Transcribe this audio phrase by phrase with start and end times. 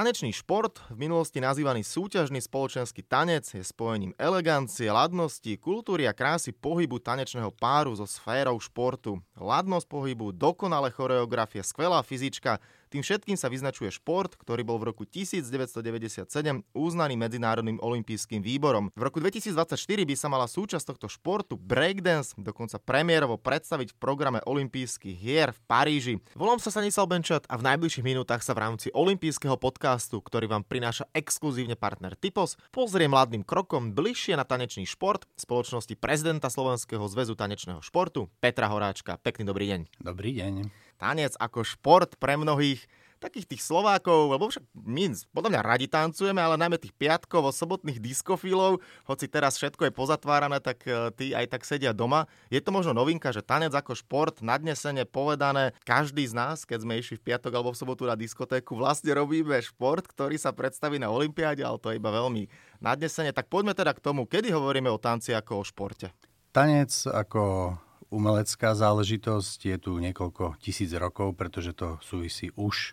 [0.00, 6.56] Tanečný šport, v minulosti nazývaný súťažný spoločenský tanec, je spojením elegancie, ladnosti, kultúry a krásy
[6.56, 9.20] pohybu tanečného páru so sférou športu.
[9.36, 15.06] Ladnosť pohybu, dokonalé choreografie, skvelá fyzička, tým všetkým sa vyznačuje šport, ktorý bol v roku
[15.06, 16.26] 1997
[16.74, 18.90] uznaný Medzinárodným olympijským výborom.
[18.98, 24.42] V roku 2024 by sa mala súčasť tohto športu breakdance dokonca premiérovo predstaviť v programe
[24.42, 26.14] olympijských hier v Paríži.
[26.34, 30.66] Volám sa Stanisal Benčat a v najbližších minútach sa v rámci olympijského podcastu, ktorý vám
[30.66, 37.38] prináša exkluzívne partner Typos, pozrie mladým krokom bližšie na tanečný šport spoločnosti prezidenta Slovenského zväzu
[37.38, 39.14] tanečného športu Petra Horáčka.
[39.22, 39.80] Pekný dobrý deň.
[40.02, 42.84] Dobrý deň tanec ako šport pre mnohých
[43.20, 48.00] takých tých Slovákov, lebo však my podľa mňa radi tancujeme, ale najmä tých piatkov, sobotných
[48.00, 52.24] diskofilov, hoci teraz všetko je pozatvárané, tak e, tí aj tak sedia doma.
[52.48, 56.96] Je to možno novinka, že tanec ako šport, nadnesene povedané, každý z nás, keď sme
[56.96, 61.12] išli v piatok alebo v sobotu na diskotéku, vlastne robíme šport, ktorý sa predstaví na
[61.12, 62.48] Olympiáde, ale to je iba veľmi
[62.80, 63.36] nadnesene.
[63.36, 66.08] Tak poďme teda k tomu, kedy hovoríme o tanci ako o športe.
[66.50, 67.76] Tanec ako
[68.10, 72.92] umelecká záležitosť, je tu niekoľko tisíc rokov, pretože to súvisí už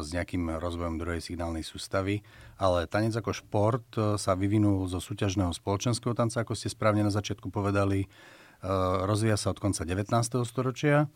[0.00, 2.22] s nejakým rozvojom druhej signálnej sústavy,
[2.56, 7.12] ale tanec ako šport e, sa vyvinul zo súťažného spoločenského tanca, ako ste správne na
[7.12, 8.08] začiatku povedali, e,
[9.04, 10.46] rozvíja sa od konca 19.
[10.46, 11.10] storočia.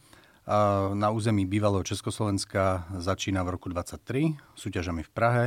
[0.91, 5.45] Na území bývalého Československa začína v roku 23 súťažami v Prahe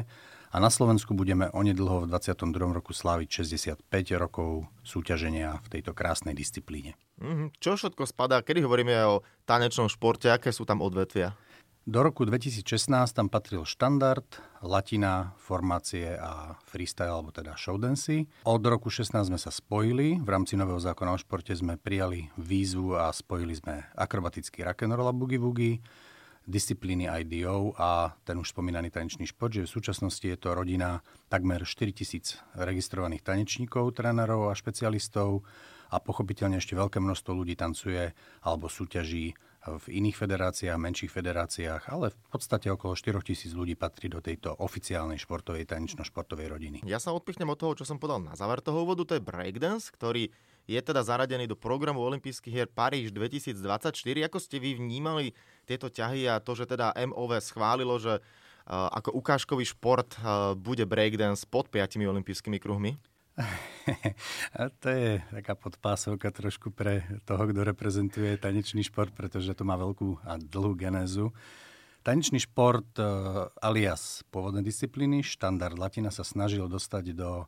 [0.56, 2.72] a na Slovensku budeme onedlho v 22.
[2.72, 6.96] roku sláviť 65 rokov súťaženia v tejto krásnej disciplíne.
[7.22, 7.48] Mm-hmm.
[7.64, 11.32] Čo všetko spadá, kedy hovoríme o tanečnom športe, aké sú tam odvetvia?
[11.86, 14.26] Do roku 2016 tam patril štandard,
[14.66, 18.26] latina, formácie a freestyle, alebo teda showdancy.
[18.42, 22.98] Od roku 16 sme sa spojili, v rámci nového zákona o športe sme prijali výzvu
[22.98, 25.78] a spojili sme akrobatický rock'n'roll a boogie-woogie,
[26.46, 31.66] disciplíny IDO a ten už spomínaný tanečný šport, že v súčasnosti je to rodina takmer
[31.66, 35.42] 4000 registrovaných tanečníkov, trénerov a špecialistov
[35.90, 38.14] a pochopiteľne ešte veľké množstvo ľudí tancuje
[38.46, 39.34] alebo súťaží
[39.66, 44.54] v iných federáciách, menších federáciách, ale v podstate okolo 4 tisíc ľudí patrí do tejto
[44.62, 46.78] oficiálnej športovej, tanečno-športovej rodiny.
[46.86, 49.90] Ja sa odpichnem od toho, čo som povedal na záver toho úvodu, to je breakdance,
[49.90, 50.30] ktorý
[50.66, 53.94] je teda zaradený do programu olympijských hier Paríž 2024.
[54.26, 55.38] Ako ste vy vnímali
[55.70, 60.84] tieto ťahy a to, že teda MOV schválilo, že uh, ako ukážkový šport uh, bude
[60.90, 62.98] breakdance pod piatimi olympijskými kruhmi?
[64.82, 70.24] to je taká podpásovka trošku pre toho, kto reprezentuje tanečný šport, pretože to má veľkú
[70.24, 71.36] a dlhú genézu.
[72.02, 77.46] Tanečný šport uh, alias pôvodné disciplíny, štandard latina sa snažil dostať do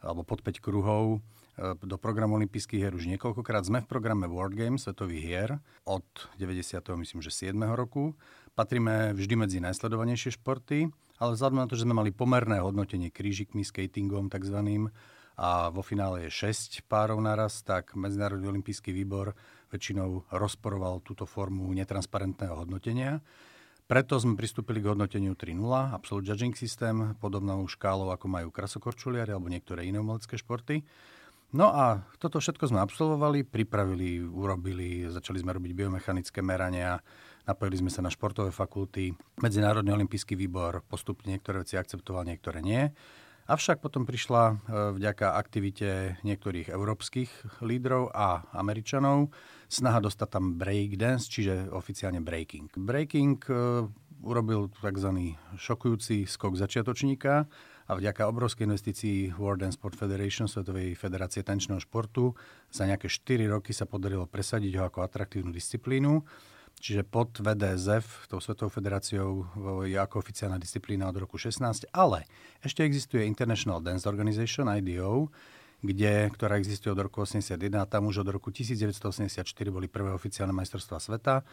[0.00, 1.24] alebo pod 5 kruhov
[1.58, 3.64] do programu olympijských hier už niekoľkokrát.
[3.64, 5.50] Sme v programe World Games, svetových hier,
[5.88, 6.04] od
[6.36, 6.80] 90.
[7.00, 7.56] myslím, že 7.
[7.72, 8.12] roku.
[8.52, 13.64] Patríme vždy medzi najsledovanejšie športy, ale vzhľadom na to, že sme mali pomerné hodnotenie krížikmi,
[13.64, 14.92] skatingom takzvaným,
[15.36, 19.36] a vo finále je 6 párov naraz, tak Medzinárodný olimpijský výbor
[19.68, 23.20] väčšinou rozporoval túto formu netransparentného hodnotenia.
[23.84, 25.60] Preto sme pristúpili k hodnoteniu 3.0,
[25.92, 30.80] Absolute Judging System, podobnou škálou, ako majú krasokorčuliari alebo niektoré iné umelecké športy.
[31.54, 36.98] No a toto všetko sme absolvovali, pripravili, urobili, začali sme robiť biomechanické merania,
[37.46, 39.14] napojili sme sa na športové fakulty.
[39.38, 42.90] Medzinárodný olimpijský výbor postupne niektoré veci akceptoval, niektoré nie.
[43.46, 44.54] Avšak potom prišla e,
[44.98, 49.30] vďaka aktivite niektorých európskych lídrov a Američanov
[49.70, 52.74] snaha dostať tam breakdance, čiže oficiálne breaking.
[52.74, 53.86] Breaking e,
[54.26, 55.38] urobil tzv.
[55.62, 57.46] šokujúci skok začiatočníka,
[57.86, 62.34] a vďaka obrovskej investícii World and Sport Federation, Svetovej federácie tančného športu,
[62.66, 66.26] za nejaké 4 roky sa podarilo presadiť ho ako atraktívnu disciplínu.
[66.76, 69.48] Čiže pod VDSF, tou Svetovou federáciou,
[69.88, 72.28] je ako oficiálna disciplína od roku 16, ale
[72.60, 75.32] ešte existuje International Dance Organization, IDO,
[75.80, 79.40] kde, ktorá existuje od roku 81 a tam už od roku 1984
[79.72, 81.46] boli prvé oficiálne majstrovstvá sveta.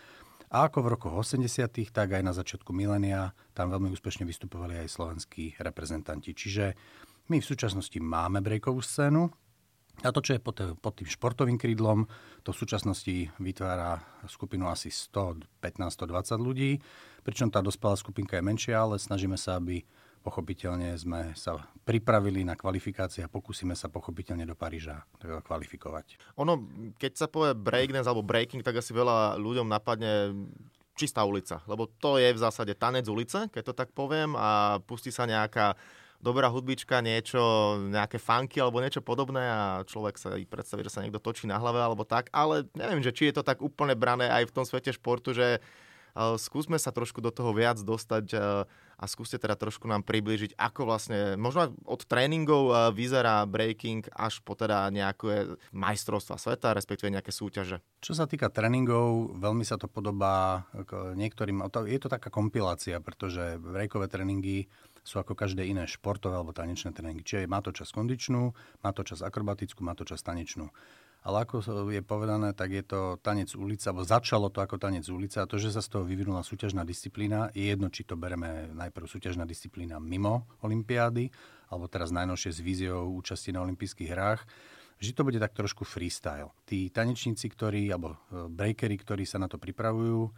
[0.54, 1.50] A ako v rokoch 80.,
[1.90, 6.38] tak aj na začiatku milénia tam veľmi úspešne vystupovali aj slovenskí reprezentanti.
[6.38, 6.78] Čiže
[7.34, 9.34] my v súčasnosti máme breakovú scénu,
[10.02, 12.10] a to, čo je pod, tým športovým krídlom,
[12.42, 16.82] to v súčasnosti vytvára skupinu asi 115-120 ľudí,
[17.22, 19.86] pričom tá dospelá skupinka je menšia, ale snažíme sa, aby
[20.24, 26.16] Pochopiteľne sme sa pripravili na kvalifikácie a pokúsime sa pochopiteľne do Paríža kvalifikovať.
[26.40, 26.64] Ono,
[26.96, 30.32] keď sa povie breakdance alebo breaking, tak asi veľa ľuďom napadne
[30.96, 35.12] čistá ulica, lebo to je v zásade tanec ulice, keď to tak poviem, a pustí
[35.12, 35.76] sa nejaká
[36.24, 37.42] dobrá hudbička, niečo,
[37.92, 41.84] nejaké funky alebo niečo podobné a človek sa predstaví, že sa niekto točí na hlave
[41.84, 44.96] alebo tak, ale neviem, že či je to tak úplne brané aj v tom svete
[44.96, 45.60] športu, že
[46.16, 48.26] skúsme sa trošku do toho viac dostať
[48.94, 54.56] a skúste teda trošku nám približiť, ako vlastne, možno od tréningov vyzerá breaking až po
[54.56, 57.84] teda nejaké majstrovstva sveta, respektíve nejaké súťaže.
[58.00, 60.70] Čo sa týka tréningov, veľmi sa to podobá
[61.18, 64.72] niektorým, je to taká kompilácia, pretože breakové tréningy
[65.04, 67.28] sú ako každé iné športové alebo tanečné tréningy.
[67.28, 68.56] Čiže má to čas kondičnú,
[68.86, 70.72] má to čas akrobatickú, má to čas tanečnú.
[71.24, 75.44] Ale ako je povedané, tak je to tanec ulica, alebo začalo to ako tanec ulica
[75.44, 79.08] a to, že sa z toho vyvinula súťažná disciplína, je jedno, či to bereme najprv
[79.08, 81.32] súťažná disciplína mimo Olympiády,
[81.72, 84.44] alebo teraz najnovšie s víziou účasti na olympijských hrách,
[85.00, 86.52] že to bude tak trošku freestyle.
[86.64, 90.32] Tí tanečníci, ktorí, alebo e, breakery, ktorí sa na to pripravujú, e,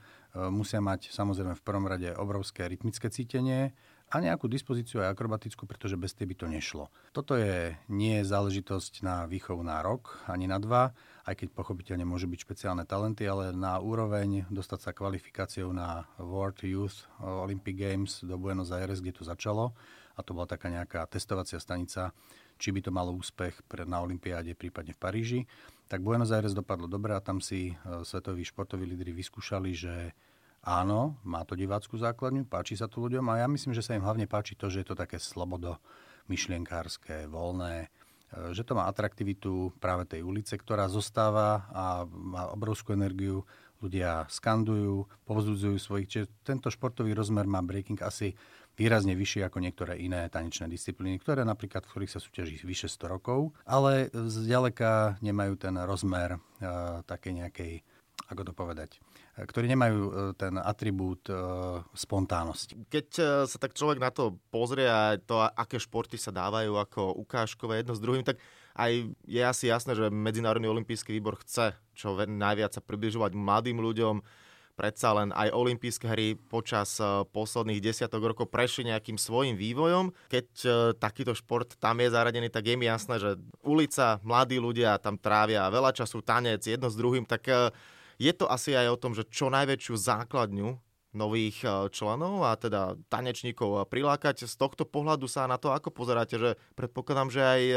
[0.49, 3.77] musia mať samozrejme v prvom rade obrovské rytmické cítenie,
[4.13, 6.93] a nejakú dispozíciu aj akrobatickú, pretože bez tej by to nešlo.
[7.09, 10.93] Toto je nie je záležitosť na výchovu na rok, ani na dva,
[11.25, 16.61] aj keď pochopiteľne môže byť špeciálne talenty, ale na úroveň dostať sa kvalifikáciou na World
[16.61, 19.73] Youth Olympic Games do Buenos Aires, kde to začalo,
[20.15, 22.13] a to bola taká nejaká testovacia stanica,
[22.55, 25.39] či by to malo úspech na Olympiáde, prípadne v Paríži.
[25.91, 30.15] Tak Buenos Aires dopadlo dobre a tam si e, svetoví športoví lídry vyskúšali, že
[30.65, 34.01] Áno, má to divácku základňu, páči sa to ľuďom a ja myslím, že sa im
[34.01, 35.77] hlavne páči to, že je to také slobodo
[36.25, 37.87] myšlienkárske, voľné, e,
[38.49, 43.45] že to má atraktivitu práve tej ulice, ktorá zostáva a má obrovskú energiu.
[43.77, 46.07] Ľudia skandujú, povzudzujú svojich.
[46.09, 48.33] Čiže tento športový rozmer má breaking asi
[48.73, 53.05] výrazne vyšší ako niektoré iné tanečné disciplíny, ktoré napríklad, v ktorých sa súťaží vyše 100
[53.05, 57.83] rokov, ale zďaleka nemajú ten rozmer uh, také nejakej,
[58.25, 58.97] ako to povedať,
[59.37, 61.37] ktorí nemajú e, ten atribút e,
[61.93, 62.73] spontánnosti.
[62.89, 67.21] Keď e, sa tak človek na to pozrie a to, aké športy sa dávajú ako
[67.21, 68.41] ukážkové jedno s druhým, tak
[68.73, 74.25] aj je asi jasné, že Medzinárodný olimpijský výbor chce čo najviac sa približovať mladým ľuďom.
[74.75, 76.99] Predsa len aj olympijské hry počas
[77.31, 80.11] posledných desiatok rokov prešli nejakým svojim vývojom.
[80.27, 80.47] Keď
[80.99, 85.71] takýto šport tam je zaradený, tak je mi jasné, že ulica, mladí ľudia tam trávia
[85.71, 87.47] veľa času, tanec jedno s druhým, tak
[88.19, 90.79] je to asi aj o tom, že čo najväčšiu základňu
[91.15, 94.45] nových e, členov a teda tanečníkov prilákať.
[94.45, 97.75] Z tohto pohľadu sa na to ako pozeráte, že predpokladám, že aj e,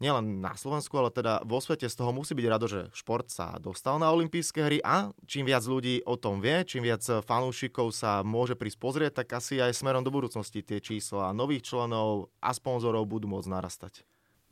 [0.00, 3.60] nielen na Slovensku, ale teda vo svete z toho musí byť rado, že šport sa
[3.62, 8.26] dostal na olympijské hry a čím viac ľudí o tom vie, čím viac fanúšikov sa
[8.26, 13.06] môže prísť pozrieť, tak asi aj smerom do budúcnosti tie čísla nových členov a sponzorov
[13.06, 13.94] budú môcť narastať.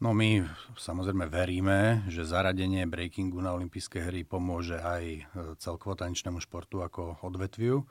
[0.00, 0.48] No my
[0.80, 5.22] samozrejme veríme, že zaradenie breakingu na olympijské hry pomôže aj e,
[5.60, 7.84] celkovo tanečnému športu ako odvetviu.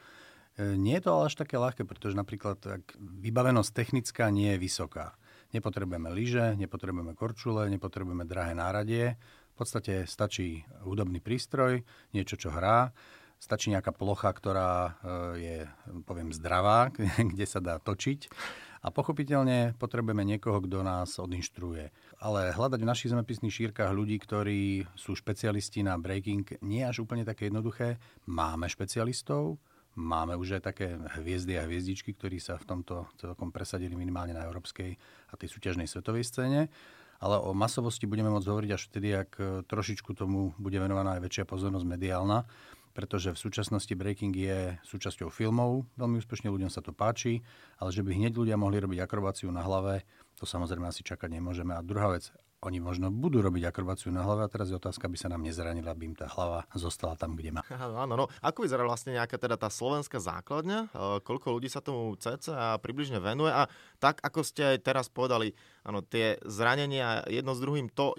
[0.57, 4.61] E, nie je to ale až také ľahké, pretože napríklad ak vybavenosť technická nie je
[4.61, 5.13] vysoká.
[5.53, 9.13] Nepotrebujeme lyže, nepotrebujeme korčule, nepotrebujeme drahé náradie.
[9.53, 12.89] V podstate stačí hudobný prístroj, niečo, čo hrá.
[13.37, 14.91] Stačí nejaká plocha, ktorá e,
[15.45, 15.57] je,
[16.09, 16.89] poviem, zdravá,
[17.37, 18.33] kde sa dá točiť
[18.79, 21.91] a pochopiteľne potrebujeme niekoho, kto nás odinštruuje.
[22.23, 27.27] Ale hľadať v našich zemepisných šírkach ľudí, ktorí sú špecialisti na breaking, nie až úplne
[27.27, 27.99] také jednoduché.
[28.23, 29.59] Máme špecialistov,
[29.99, 34.47] máme už aj také hviezdy a hviezdičky, ktorí sa v tomto celkom presadili minimálne na
[34.47, 34.95] európskej
[35.27, 36.71] a tej súťažnej svetovej scéne.
[37.19, 39.31] Ale o masovosti budeme môcť hovoriť až vtedy, ak
[39.67, 42.47] trošičku tomu bude venovaná aj väčšia pozornosť mediálna
[42.99, 47.39] pretože v súčasnosti breaking je súčasťou filmov, veľmi úspešne ľuďom sa to páči,
[47.79, 50.03] ale že by hneď ľudia mohli robiť akrobáciu na hlave,
[50.35, 51.71] to samozrejme asi čakať nemôžeme.
[51.71, 52.27] A druhá vec,
[52.59, 55.95] oni možno budú robiť akrobáciu na hlave a teraz je otázka, aby sa nám nezranila,
[55.95, 57.63] aby im tá hlava zostala tam, kde má.
[57.71, 58.27] Áno, no.
[58.43, 60.91] Ako vyzerá vlastne nejaká teda tá slovenská základňa?
[60.91, 63.47] E, koľko ľudí sa tomu cca približne venuje?
[63.47, 63.71] A
[64.03, 65.55] tak, ako ste aj teraz povedali,
[65.87, 68.11] áno, tie zranenia jedno s druhým, to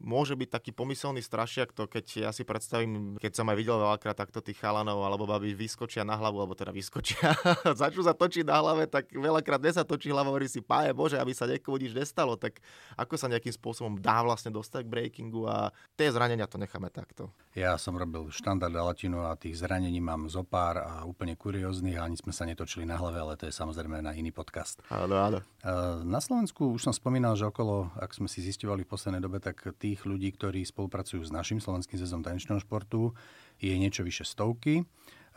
[0.00, 4.16] môže byť taký pomyselný strašiak, to keď ja si predstavím, keď som aj videl veľakrát
[4.16, 7.32] takto tých chalanov alebo babi vyskočia na hlavu, alebo teda vyskočia,
[7.80, 11.16] začnú sa točiť na hlave, tak veľakrát ne sa točí hlava, hovorí si, páje Bože,
[11.16, 12.60] aby sa niekomu nič nestalo, tak
[12.98, 17.32] ako sa nejakým spôsobom dá vlastne dostať k breakingu a tie zranenia to necháme takto.
[17.56, 22.04] Ja som robil štandard latinu a tých zranení mám zo pár a úplne kurióznych a
[22.04, 24.84] ani sme sa netočili na hlave, ale to je samozrejme na iný podcast.
[24.92, 25.38] Áno, áno.
[26.04, 29.56] Na Slovensku už som spomínal, že okolo, ak sme si zistovali v poslednej dobe, tak
[29.86, 33.14] tých ľudí, ktorí spolupracujú s našim Slovenským zväzom tanečného športu,
[33.62, 34.82] je niečo vyše stovky.
[34.82, 34.84] E,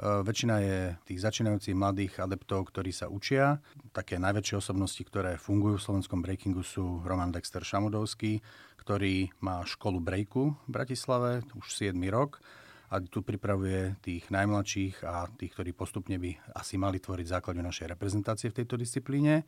[0.01, 3.61] väčšina je tých začínajúcich mladých adeptov, ktorí sa učia.
[3.93, 8.41] Také najväčšie osobnosti, ktoré fungujú v slovenskom breakingu sú Roman Dexter Šamudovský,
[8.81, 12.41] ktorý má školu breaku v Bratislave už 7 rok
[12.89, 17.93] a tu pripravuje tých najmladších a tých, ktorí postupne by asi mali tvoriť základňu našej
[17.93, 19.45] reprezentácie v tejto disciplíne.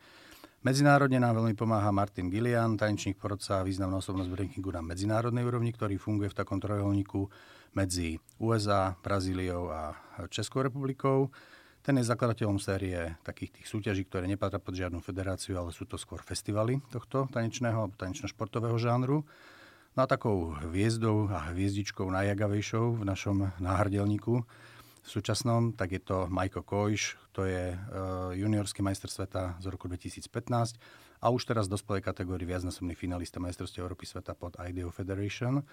[0.62, 5.98] Medzinárodne nám veľmi pomáha Martin Gillian, tanečník porodca, významná osobnosť breakingu na medzinárodnej úrovni, ktorý
[5.98, 7.26] funguje v takom trojuholníku
[7.74, 9.98] medzi USA, Brazíliou a
[10.30, 11.34] Českou republikou.
[11.82, 12.94] Ten je zakladateľom série
[13.26, 17.82] takých tých súťaží, ktoré nepatria pod žiadnu federáciu, ale sú to skôr festivaly tohto tanečného
[17.82, 19.26] alebo tanečno-športového žánru.
[19.98, 24.46] No a takou hviezdou a hviezdičkou najjagavejšou v našom náhrdelníku
[25.02, 29.90] v súčasnom, tak je to Majko Kojš, to je uh, juniorský majster sveta z roku
[29.90, 30.30] 2015
[31.18, 35.66] a už teraz dospelej kategórii viacnásobný finalista majstrovstiev Európy sveta pod IDEO Federation,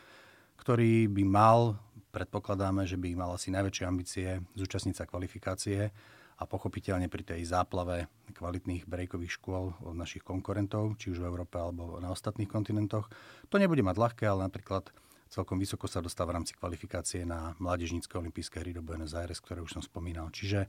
[0.58, 1.78] ktorý by mal,
[2.10, 5.94] predpokladáme, že by mal asi najväčšie ambície zúčastniť sa kvalifikácie
[6.40, 11.60] a pochopiteľne pri tej záplave kvalitných breakových škôl od našich konkurentov, či už v Európe
[11.60, 13.12] alebo na ostatných kontinentoch.
[13.52, 14.88] To nebude mať ľahké, ale napríklad
[15.30, 19.62] celkom vysoko sa dostáva v rámci kvalifikácie na Mládežnícke olympijské hry do Buenos Aires, ktoré
[19.62, 20.34] už som spomínal.
[20.34, 20.66] Čiže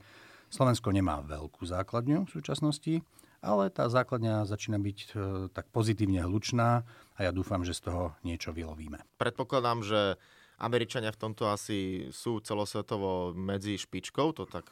[0.52, 3.00] Slovensko nemá veľkú základňu v súčasnosti,
[3.40, 5.08] ale tá základňa začína byť e,
[5.48, 6.84] tak pozitívne hlučná
[7.16, 9.00] a ja dúfam, že z toho niečo vylovíme.
[9.16, 10.20] Predpokladám, že
[10.60, 14.68] Američania v tomto asi sú celosvetovo medzi špičkou, to tak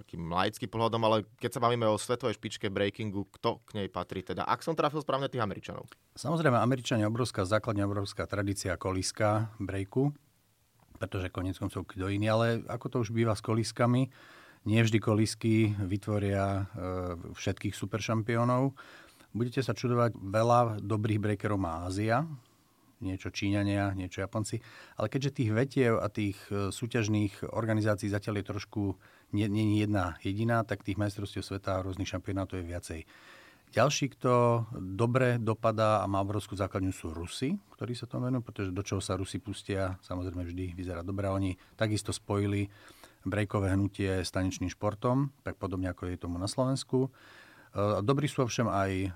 [0.00, 4.24] takým laickým pohľadom, ale keď sa bavíme o svetovej špičke breakingu, kto k nej patrí
[4.24, 4.48] teda?
[4.48, 5.92] Ak som trafil správne tých Američanov.
[6.16, 10.16] Samozrejme, Američania obrovská základňa, obrovská tradícia koliska breaku,
[10.96, 14.08] pretože konec koncov kto iný, ale ako to už býva s koliskami,
[14.66, 16.82] nie vždy kolisky vytvoria e,
[17.36, 18.74] všetkých superšampiónov.
[19.36, 22.24] Budete sa čudovať, veľa dobrých breakerov má Ázia,
[23.00, 24.60] niečo Číňania, niečo Japonci.
[24.96, 28.82] Ale keďže tých vetiev a tých e, súťažných organizácií zatiaľ je trošku
[29.34, 33.00] nie, nie jedna jediná, tak tých majstrovstiev sveta a rôznych šampionátov je viacej.
[33.74, 38.70] Ďalší, kto dobre dopadá a má obrovskú základňu sú Rusy, ktorí sa tomu venujú, pretože
[38.70, 41.26] do čoho sa Rusi pustia, samozrejme vždy vyzerá dobre.
[41.26, 42.70] Oni takisto spojili
[43.26, 47.10] brejkové hnutie s tanečným športom, tak podobne ako je tomu na Slovensku.
[47.76, 49.08] E, dobrí sú ovšem aj e,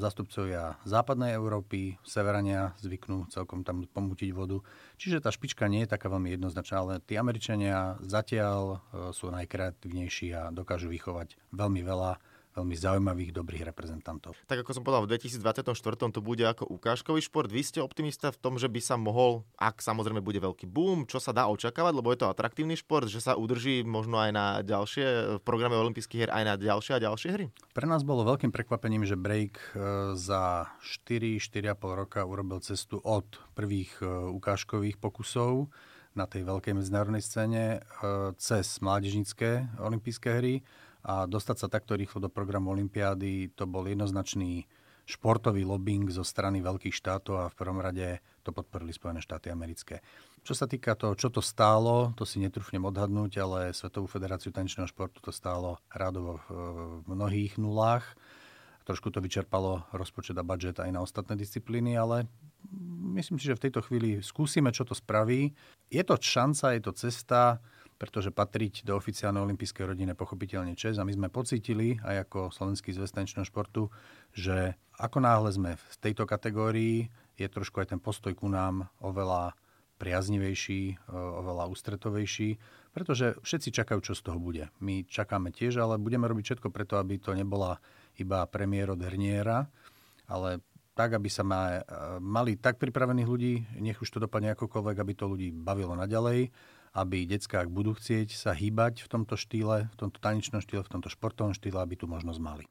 [0.00, 4.64] zastupcovia západnej Európy, severania zvyknú celkom tam pomútiť vodu.
[4.96, 10.32] Čiže tá špička nie je taká veľmi jednoznačná, ale tí Američania zatiaľ e, sú najkreatívnejší
[10.32, 12.16] a dokážu vychovať veľmi veľa
[12.54, 14.38] veľmi zaujímavých, dobrých reprezentantov.
[14.46, 15.74] Tak ako som povedal, v 2024
[16.14, 17.50] to bude ako ukážkový šport.
[17.50, 21.18] Vy ste optimista v tom, že by sa mohol, ak samozrejme bude veľký boom, čo
[21.18, 25.38] sa dá očakávať, lebo je to atraktívny šport, že sa udrží možno aj na ďalšie,
[25.38, 27.46] v programe olympijských hier aj na ďalšie a ďalšie hry?
[27.72, 29.66] Pre nás bolo veľkým prekvapením, že break e,
[30.20, 33.24] za 4-4,5 roka urobil cestu od
[33.56, 35.72] prvých e, ukážkových pokusov
[36.12, 40.54] na tej veľkej medzinárodnej scéne e, cez mládežnické olympijské hry
[41.06, 44.68] a dostať sa takto rýchlo do programu Olympiády, to bol jednoznačný
[45.10, 49.98] športový lobbying zo strany veľkých štátov a v prvom rade to podporili Spojené štáty americké.
[50.46, 54.86] Čo sa týka toho, čo to stálo, to si netrúfnem odhadnúť, ale Svetovú federáciu tanečného
[54.86, 58.06] športu to stálo rádovo v mnohých nulách.
[58.86, 62.30] Trošku to vyčerpalo rozpočet a budget aj na ostatné disciplíny, ale
[63.18, 65.52] myslím si, že v tejto chvíli skúsime, čo to spraví.
[65.92, 67.60] Je to šanca, je to cesta,
[68.00, 72.96] pretože patriť do oficiálnej olympijskej rodiny pochopiteľne čes a my sme pocítili aj ako Slovenský
[72.96, 73.12] zväz
[73.44, 73.92] športu,
[74.32, 79.52] že ako náhle sme v tejto kategórii, je trošku aj ten postoj ku nám oveľa
[80.00, 82.56] priaznivejší, oveľa ústretovejší,
[82.96, 84.72] pretože všetci čakajú, čo z toho bude.
[84.80, 87.76] My čakáme tiež, ale budeme robiť všetko preto, aby to nebola
[88.16, 89.68] iba premiér od herniera,
[90.24, 90.64] ale
[90.96, 91.84] tak, aby sa ma,
[92.16, 96.48] mali tak pripravených ľudí, nech už to dopadne akokoľvek, aby to ľudí bavilo naďalej
[96.90, 100.92] aby detská, ak budú chcieť sa hýbať v tomto štýle, v tomto tanečnom štýle, v
[100.98, 102.64] tomto športovom štýle, aby tu možnosť mali.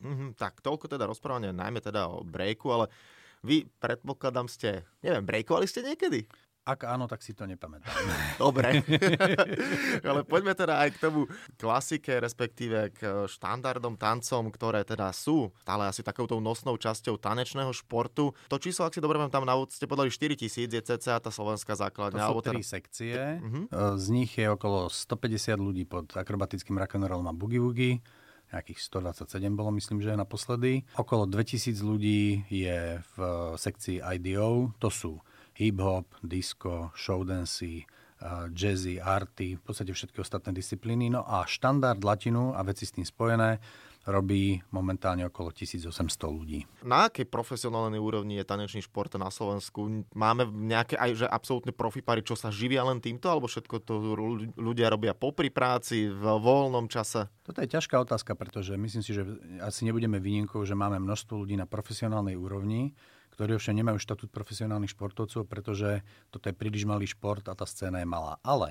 [0.00, 2.86] Mm-hmm, tak toľko teda rozprávania, najmä teda o breaku, ale
[3.44, 6.24] vy predpokladám ste, neviem, breakovali ste niekedy?
[6.62, 7.90] Ak áno, tak si to nepamätám.
[8.42, 8.86] Dobre.
[10.06, 11.26] Ale poďme teda aj k tomu
[11.58, 18.30] klasike, respektíve k štandardom tancom, ktoré teda sú stále asi takouto nosnou časťou tanečného športu.
[18.46, 21.74] To číslo, ak si dobre tam na ste podali 4 tisíc, je cca tá slovenská
[21.74, 22.30] základňa.
[22.30, 22.70] To sú tri teda...
[22.78, 23.18] sekcie.
[23.42, 23.98] Uh-huh.
[23.98, 27.98] Z nich je okolo 150 ľudí pod akrobatickým rock'n'rollom a boogie-woogie
[28.52, 30.84] nejakých 127 bolo, myslím, že naposledy.
[31.00, 33.18] Okolo 2000 ľudí je v
[33.56, 35.24] sekcii IDO, to sú
[35.56, 37.84] hip-hop, disco, showdancy,
[38.54, 41.10] jazzy, arty, v podstate všetky ostatné disciplíny.
[41.10, 43.58] No a štandard latinu a veci s tým spojené
[44.02, 45.86] robí momentálne okolo 1800
[46.26, 46.66] ľudí.
[46.82, 50.06] Na akej profesionálnej úrovni je tanečný šport na Slovensku?
[50.10, 53.94] Máme nejaké aj že absolútne profipary, čo sa živia len týmto, alebo všetko to
[54.58, 57.30] ľudia robia popri práci, v voľnom čase?
[57.46, 59.22] Toto je ťažká otázka, pretože myslím si, že
[59.62, 62.98] asi nebudeme výnimkou, že máme množstvo ľudí na profesionálnej úrovni,
[63.42, 67.98] ktorí ovšem nemajú štatút profesionálnych športovcov, pretože toto je príliš malý šport a tá scéna
[67.98, 68.38] je malá.
[68.46, 68.70] Ale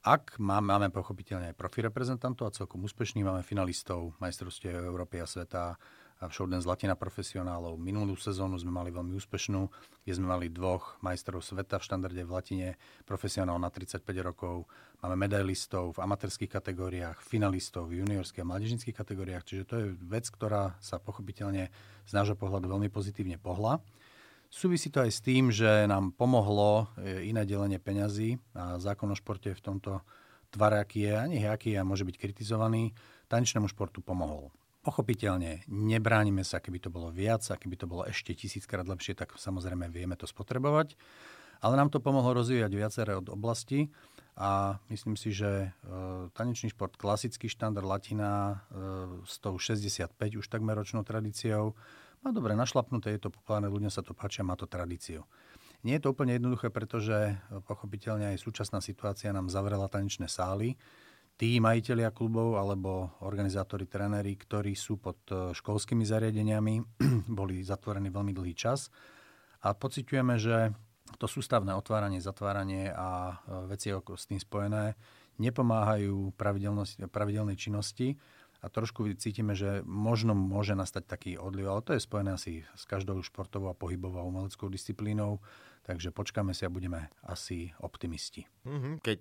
[0.00, 5.26] Ak máme, máme pochopiteľne aj profi reprezentantov a celkom úspešných, máme finalistov majstrovstiev Európy a
[5.26, 5.74] sveta
[6.18, 7.78] a Showdance Zlatina profesionálov.
[7.78, 9.70] Minulú sezónu sme mali veľmi úspešnú,
[10.02, 12.68] kde sme mali dvoch majstrov sveta v štandarde v Latine,
[13.06, 14.66] profesionál na 35 rokov.
[14.98, 20.26] Máme medailistov v amatérských kategóriách, finalistov v juniorských a mládežnických kategóriách, čiže to je vec,
[20.26, 21.70] ktorá sa pochopiteľne
[22.02, 23.78] z nášho pohľadu veľmi pozitívne pohla.
[24.50, 29.16] Súvisí to aj s tým, že nám pomohlo e, iné delenie peňazí a zákon o
[29.16, 30.00] športe v tomto
[30.48, 32.96] tvare, aký je, ani aký a môže byť kritizovaný,
[33.28, 34.48] tanečnému športu pomohol.
[34.82, 39.34] Pochopiteľne, nebránime sa, keby to bolo viac a keby to bolo ešte tisíckrát lepšie, tak
[39.34, 40.94] samozrejme vieme to spotrebovať.
[41.58, 43.90] Ale nám to pomohlo rozvíjať viaceré od oblasti
[44.38, 45.68] a myslím si, že e,
[46.30, 51.74] tanečný šport, klasický štandard latina e, s tou 65 už takmer ročnou tradíciou,
[52.22, 55.26] má dobre našlapnuté, je to populárne, ľudia sa to páčia, má to tradíciu.
[55.86, 57.34] Nie je to úplne jednoduché, pretože e,
[57.66, 60.78] pochopiteľne aj súčasná situácia nám zavrela tanečné sály,
[61.38, 66.74] tí majiteľia klubov alebo organizátori, tréneri, ktorí sú pod e, školskými zariadeniami,
[67.38, 68.90] boli zatvorení veľmi dlhý čas.
[69.62, 70.74] A pociťujeme, že
[71.16, 74.98] to sústavné otváranie, zatváranie a e, veci s tým spojené
[75.38, 76.34] nepomáhajú
[77.06, 78.18] pravidelnej činnosti
[78.58, 82.82] a trošku cítime, že možno môže nastať taký odliv, ale to je spojené asi s
[82.90, 85.38] každou športovou a pohybovou a umeleckou disciplínou.
[85.86, 88.44] Takže počkáme si a budeme asi optimisti.
[88.68, 88.94] Mm-hmm.
[89.00, 89.20] Keď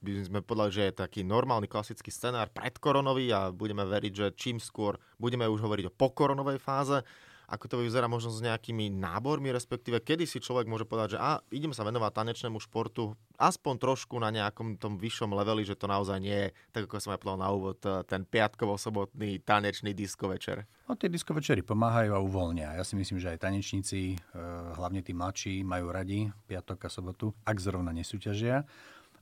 [0.00, 4.56] by sme povedali, že je taký normálny klasický scenár predkoronový a budeme veriť, že čím
[4.56, 7.04] skôr budeme už hovoriť o pokoronovej fáze,
[7.50, 11.42] ako to vyzerá možno s nejakými nábormi, respektíve kedy si človek môže povedať, že a
[11.50, 16.22] idem sa venovať tanečnému športu aspoň trošku na nejakom tom vyššom leveli, že to naozaj
[16.22, 20.70] nie je, tak ako som aj povedal na úvod, ten piatkovo-sobotný tanečný disko večer.
[20.86, 22.78] No, tie disko večery pomáhajú a uvoľnia.
[22.78, 24.40] Ja si myslím, že aj tanečníci, eh,
[24.78, 28.62] hlavne tí mladší, majú radi piatok a sobotu, ak zrovna nesúťažia.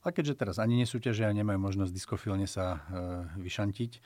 [0.07, 2.79] A keďže teraz ani nesúťažia, nemajú možnosť diskofilne sa e,
[3.43, 3.99] vyšantiť,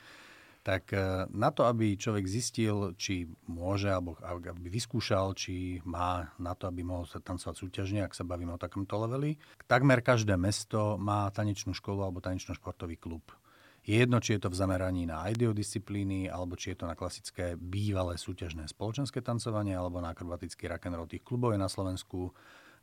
[0.63, 6.55] tak e, na to, aby človek zistil, či môže, alebo aby vyskúšal, či má na
[6.55, 9.35] to, aby mohol sa tancovať súťažne, ak sa bavíme o takomto leveli,
[9.67, 13.27] takmer každé mesto má tanečnú školu alebo tanečno-športový klub.
[13.83, 17.59] Je jedno, či je to v zameraní na ideodisciplíny, alebo či je to na klasické
[17.59, 21.11] bývalé súťažné spoločenské tancovanie, alebo na akrobatický rock'n'roll.
[21.11, 22.31] Tých klubov je na Slovensku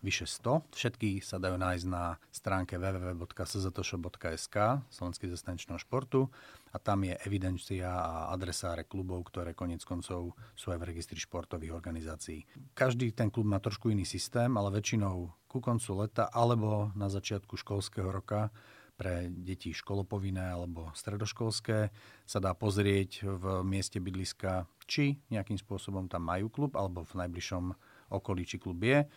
[0.01, 0.73] vyše 100.
[0.73, 4.57] Všetky sa dajú nájsť na stránke www.sztošo.sk
[4.89, 6.29] Slovenský zastanečného športu
[6.73, 11.77] a tam je evidencia a adresáre klubov, ktoré konec koncov sú aj v registri športových
[11.77, 12.45] organizácií.
[12.73, 17.59] Každý ten klub má trošku iný systém, ale väčšinou ku koncu leta alebo na začiatku
[17.59, 18.55] školského roka
[19.01, 21.89] pre deti školopovinné alebo stredoškolské
[22.29, 27.65] sa dá pozrieť v mieste bydliska, či nejakým spôsobom tam majú klub alebo v najbližšom
[28.13, 29.09] okolí, či klub je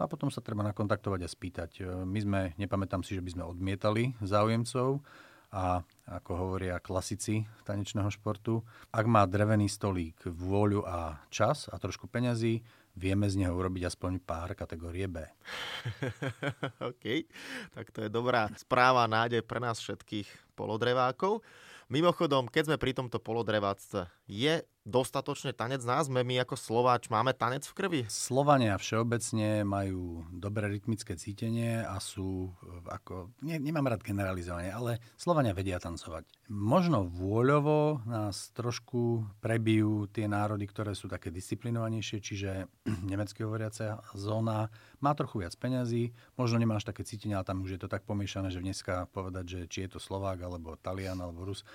[0.00, 1.70] No a potom sa treba nakontaktovať a spýtať.
[1.76, 5.04] E, my sme, nepamätám si, že by sme odmietali záujemcov
[5.52, 8.64] a ako hovoria klasici tanečného športu,
[8.96, 12.64] ak má drevený stolík vôľu a čas a trošku peňazí,
[12.96, 15.20] vieme z neho urobiť aspoň pár kategórie B.
[16.88, 17.28] OK,
[17.76, 21.44] tak to je dobrá správa, nádej pre nás všetkých polodrevákov.
[21.92, 26.06] Mimochodom, keď sme pri tomto polodreváctve, je dostatočne tanec nás?
[26.06, 28.00] My ako Slováč máme tanec v krvi?
[28.08, 32.50] Slovania všeobecne majú dobré rytmické cítenie a sú e,
[32.88, 36.24] ako, ne, nemám rád generalizovanie, ale Slovania vedia tancovať.
[36.48, 42.50] Možno vôľovo nás trošku prebijú tie národy, ktoré sú také disciplinovanejšie, čiže
[43.10, 47.80] nemecky hovoriaca zóna má trochu viac peňazí, možno nemáš také cítenie, ale tam už je
[47.82, 51.66] to tak pomiešané, že dneska povedať, že či je to Slovák, alebo Talian, alebo Rus,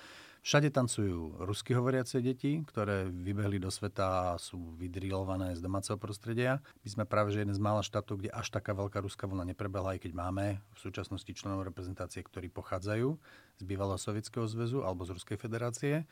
[0.46, 6.62] Všade tancujú rusky hovoriace deti, ktoré vybehli do sveta a sú vydrilované z domáceho prostredia.
[6.86, 9.98] My sme práve že jeden z mála štátov, kde až taká veľká ruská vlna neprebehla,
[9.98, 13.18] aj keď máme v súčasnosti členov reprezentácie, ktorí pochádzajú
[13.58, 16.06] z bývalého Sovietskeho zväzu alebo z Ruskej federácie.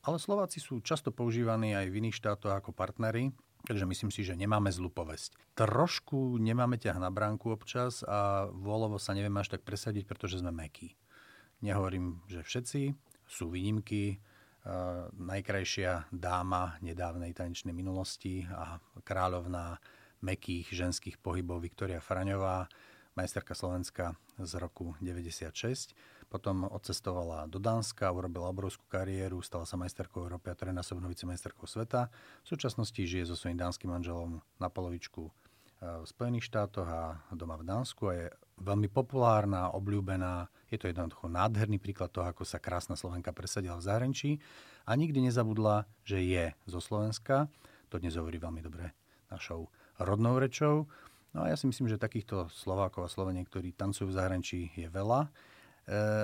[0.00, 4.36] Ale Slováci sú často používaní aj v iných štátoch ako partnery, Takže myslím si, že
[4.36, 5.56] nemáme zlú povesť.
[5.56, 10.52] Trošku nemáme ťah na bránku občas a volovo sa nevieme až tak presadiť, pretože sme
[10.52, 11.00] mekí.
[11.64, 12.92] Nehovorím, že všetci,
[13.34, 14.22] sú výnimky.
[15.18, 19.82] Najkrajšia dáma nedávnej tanečnej minulosti a kráľovná
[20.22, 22.70] mekých ženských pohybov Viktoria Fraňová,
[23.18, 25.92] majsterka Slovenska z roku 96.
[26.32, 32.08] Potom odcestovala do Dánska, urobila obrovskú kariéru, stala sa majsterkou Európy a trojnásobnou vicemajsterkou sveta.
[32.42, 35.28] V súčasnosti žije so svojím dánskym manželom na polovičku
[35.80, 38.26] v Spojených štátoch a doma v Dánsku a je
[38.60, 40.48] veľmi populárna, obľúbená.
[40.70, 44.30] Je to jednoducho nádherný príklad toho, ako sa krásna Slovenka presadila v zahraničí
[44.86, 47.50] a nikdy nezabudla, že je zo Slovenska.
[47.90, 48.94] To dnes hovorí veľmi dobre
[49.30, 50.86] našou rodnou rečou.
[51.34, 54.86] No a ja si myslím, že takýchto Slovákov a Sloveniek, ktorí tancujú v zahraničí, je
[54.86, 55.26] veľa.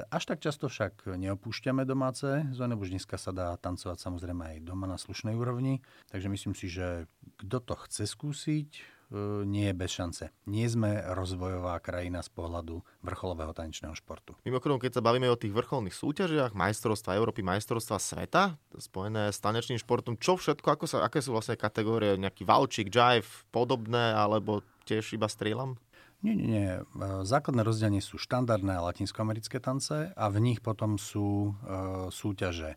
[0.07, 4.87] až tak často však neopúšťame domáce zóny, už dneska sa dá tancovať samozrejme aj doma
[4.87, 5.83] na slušnej úrovni,
[6.15, 7.11] takže myslím si, že
[7.43, 9.00] kto to chce skúsiť, E,
[9.45, 10.25] nie je bez šance.
[10.47, 14.39] Nie sme rozvojová krajina z pohľadu vrcholového tanečného športu.
[14.47, 19.83] Mimochodom, keď sa bavíme o tých vrcholných súťažiach, majstrovstva Európy, majstrovstva sveta, spojené s tanečným
[19.83, 25.19] športom, čo všetko, ako sa, aké sú vlastne kategórie, nejaký valčík, jive, podobné, alebo tiež
[25.19, 25.75] iba strieľam?
[26.21, 26.69] Nie, nie, nie.
[26.77, 26.83] E,
[27.25, 32.77] základné rozdelenie sú štandardné latinskoamerické tance a v nich potom sú e, súťaže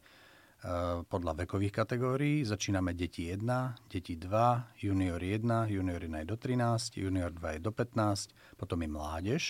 [1.11, 2.47] podľa vekových kategórií.
[2.47, 3.43] Začíname deti 1,
[3.91, 8.79] deti 2, junior 1, junior 1 je do 13, junior 2 je do 15, potom
[8.79, 9.43] je mládež.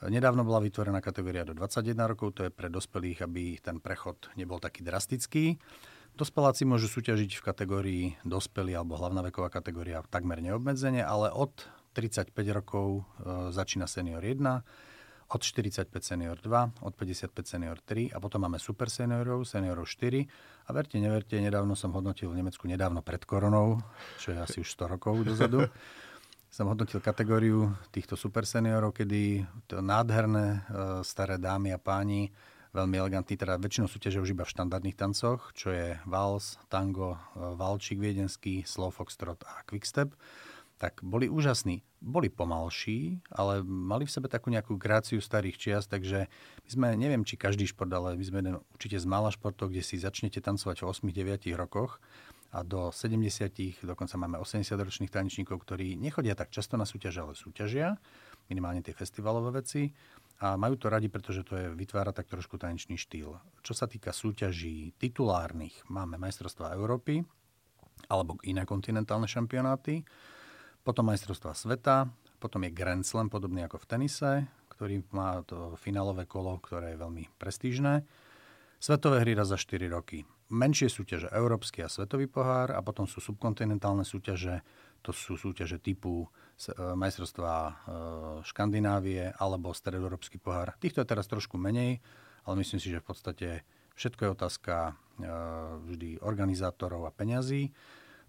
[0.00, 4.32] Eh, nedávno bola vytvorená kategória do 21 rokov, to je pre dospelých, aby ten prechod
[4.36, 5.60] nebol taký drastický.
[6.16, 11.54] Dospeláci môžu súťažiť v kategórii dospelý alebo hlavná veková kategória takmer neobmedzenie, ale od
[11.94, 13.02] 35 rokov e,
[13.54, 14.42] začína senior 1,
[15.30, 20.26] od 45 senior 2, od 55 senior 3 a potom máme super seniorov, seniorov 4
[20.66, 23.78] a verte, neverte, nedávno som hodnotil v Nemecku, nedávno pred koronou,
[24.18, 25.62] čo je asi už 100 rokov dozadu,
[26.56, 30.58] som hodnotil kategóriu týchto super seniorov, kedy to nádherné e,
[31.06, 32.34] staré dámy a páni,
[32.74, 37.18] veľmi elegantní, teda väčšinou súťažia už iba v štandardných tancoch, čo je vals, tango, e,
[37.54, 40.10] valčík viedenský, slow foxtrot a quickstep
[40.80, 41.84] tak boli úžasní.
[42.00, 46.32] Boli pomalší, ale mali v sebe takú nejakú gráciu starých čias, takže
[46.64, 48.40] my sme, neviem či každý šport, ale my sme
[48.72, 52.00] určite z mála športov, kde si začnete tancovať v 8-9 rokoch
[52.56, 58.00] a do 70 dokonca máme 80-ročných tanečníkov, ktorí nechodia tak často na súťaže, ale súťažia,
[58.48, 59.92] minimálne tie festivalové veci
[60.40, 63.36] a majú to radi, pretože to je, vytvára tak trošku tanečný štýl.
[63.60, 67.20] Čo sa týka súťaží titulárnych, máme majstrovstvá Európy
[68.08, 70.02] alebo iné kontinentálne šampionáty,
[70.90, 72.10] potom majstrovstva sveta,
[72.42, 74.30] potom je Grand Slam, podobný ako v tenise,
[74.74, 78.02] ktorý má to finálové kolo, ktoré je veľmi prestížne.
[78.82, 80.26] Svetové hry raz za 4 roky.
[80.50, 84.66] Menšie súťaže Európsky a Svetový pohár a potom sú subkontinentálne súťaže,
[84.98, 87.72] to sú súťaže typu e, majstrovstva e,
[88.42, 90.74] Škandinávie alebo Stredoeurópsky pohár.
[90.82, 92.02] Týchto je teraz trošku menej,
[92.42, 93.48] ale myslím si, že v podstate
[93.94, 94.92] všetko je otázka e,
[95.86, 97.70] vždy organizátorov a peňazí.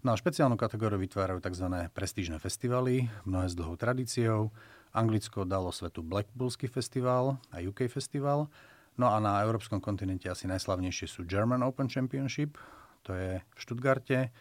[0.02, 1.86] No a špeciálnu kategóriu vytvárajú tzv.
[1.94, 4.50] prestížne festivaly, mnohé s dlhou tradíciou.
[4.90, 8.50] Anglicko dalo svetu Black Bullsky festival a UK festival.
[8.98, 12.58] No a na európskom kontinente asi najslavnejšie sú German Open Championship,
[13.06, 14.34] to je v Stuttgarte.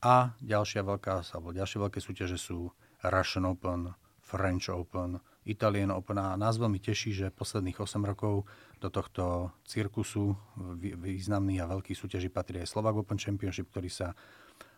[0.00, 2.72] A ďalšia veľká, alebo ďalšie veľké súťaže sú
[3.04, 3.92] Russian Open,
[4.24, 8.48] French Open, Italian Open a nás veľmi teší, že posledných 8 rokov
[8.80, 10.40] do tohto cirkusu
[10.80, 14.16] významných a veľkých súťaží patrí aj Slovak Open Championship, ktorý sa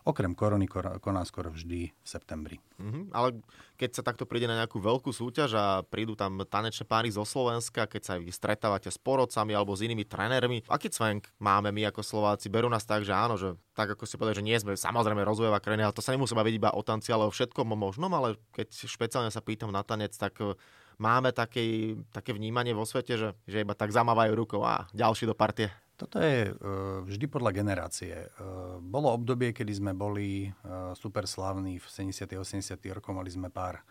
[0.05, 0.69] Okrem korony
[1.01, 2.61] koná skoro vždy v septembri.
[2.77, 3.41] Mm-hmm, ale
[3.81, 7.89] keď sa takto príde na nejakú veľkú súťaž a prídu tam tanečné páry zo Slovenska,
[7.89, 12.05] keď sa vy stretávate s porodcami alebo s inými trénermi, aký cvenk máme my ako
[12.05, 12.53] Slováci?
[12.53, 15.57] Berú nás tak, že áno, že tak ako ste povedali, že nie sme samozrejme rozvojová
[15.65, 18.77] krajina, ale to sa nemusí baviť iba o tanci, ale o všetkom možnom, ale keď
[18.85, 20.53] špeciálne sa pýtam na tanec, tak e,
[21.01, 25.33] máme také, také vnímanie vo svete, že, že iba tak zamávajú rukou a ďalší do
[25.33, 25.73] partie.
[25.95, 28.27] Toto je uh, vždy podľa generácie.
[28.35, 32.35] Uh, bolo obdobie, kedy sme boli uh, super slávni v 70.
[32.35, 32.83] 80.
[32.91, 33.83] rokoch, mali sme pár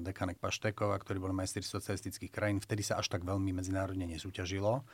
[0.00, 2.62] dekanek Paštekov, ktorí boli majstri socialistických krajín.
[2.62, 4.86] Vtedy sa až tak veľmi medzinárodne nesúťažilo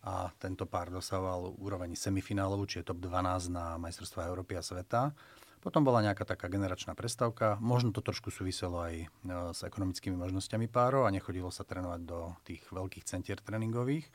[0.00, 5.12] a tento pár dosával úroveň semifinálovú, čiže top 12 na majstrovstvá Európy a sveta.
[5.60, 7.60] Potom bola nejaká taká generačná prestavka.
[7.60, 9.12] Možno to trošku súviselo aj
[9.52, 14.08] s ekonomickými možnosťami párov a nechodilo sa trénovať do tých veľkých centier tréningových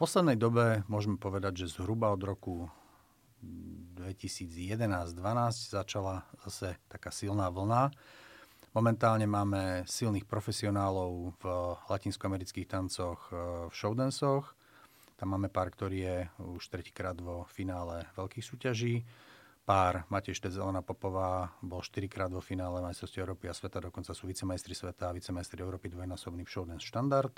[0.00, 2.72] poslednej dobe môžeme povedať, že zhruba od roku
[4.00, 5.12] 2011-2012
[5.76, 7.92] začala zase taká silná vlna.
[8.72, 11.44] Momentálne máme silných profesionálov v
[11.92, 14.56] latinskoamerických tancoch, e, v showdancoch.
[15.20, 16.16] Tam máme pár, ktorý je
[16.56, 19.04] už tretíkrát vo finále veľkých súťaží.
[19.68, 24.24] Pár, Matej Štec, Elena Popová, bol štyrikrát vo finále majstrovstiev Európy a sveta, dokonca sú
[24.24, 27.36] vicemajstri sveta a vicemajstri Európy dvojnásobný showdance štandard.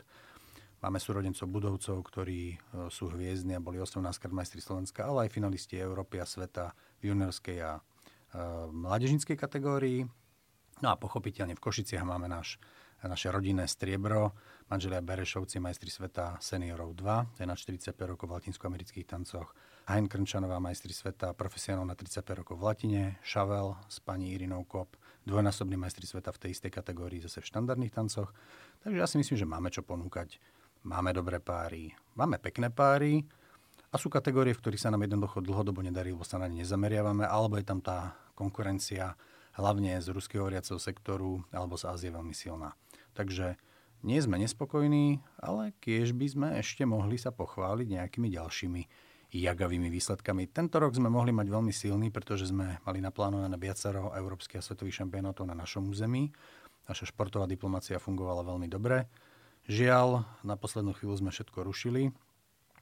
[0.82, 2.56] Máme súrodencov budovcov, ktorí e,
[2.90, 7.14] sú hviezdni a boli 18 krát majstri Slovenska, ale aj finalisti Európy a sveta v
[7.14, 7.80] juniorskej a e,
[8.66, 10.02] mládežnickej kategórii.
[10.82, 12.58] No a pochopiteľne v Košiciach máme náš,
[12.98, 14.34] naše rodinné striebro,
[14.66, 19.54] manželia Berešovci, majstri sveta seniorov 2, to je na 45 rokov v latinskoamerických tancoch.
[19.86, 24.98] Hein Krnčanová, majstri sveta, profesionál na 35 rokov v latine, Šavel s pani Irinou Kop,
[25.30, 28.34] dvojnásobný majstri sveta v tej istej kategórii, zase v štandardných tancoch.
[28.82, 30.42] Takže ja si myslím, že máme čo ponúkať
[30.82, 33.22] máme dobré páry, máme pekné páry
[33.90, 37.26] a sú kategórie, v ktorých sa nám jednoducho dlhodobo nedarí, lebo sa na ne nezameriavame,
[37.26, 39.14] alebo je tam tá konkurencia
[39.54, 42.72] hlavne z ruského horiaceho sektoru alebo z Ázie veľmi silná.
[43.12, 43.60] Takže
[44.02, 48.82] nie sme nespokojní, ale kiež by sme ešte mohli sa pochváliť nejakými ďalšími
[49.32, 50.50] jagavými výsledkami.
[50.52, 55.04] Tento rok sme mohli mať veľmi silný, pretože sme mali naplánované viacero európskych a svetových
[55.04, 56.28] šampionátov na našom území.
[56.84, 59.08] Naša športová diplomácia fungovala veľmi dobre.
[59.70, 62.10] Žiaľ, na poslednú chvíľu sme všetko rušili,